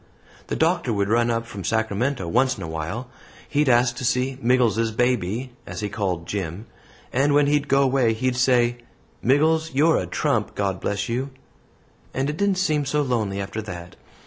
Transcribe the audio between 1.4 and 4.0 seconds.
from Sacramento once in a while. He'd ask